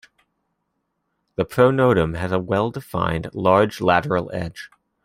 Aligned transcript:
The 1.35 1.45
pronotum 1.45 2.17
has 2.17 2.31
a 2.31 2.39
well 2.39 2.71
defined, 2.71 3.29
large 3.35 3.81
lateral 3.81 4.31
edge. 4.33 4.71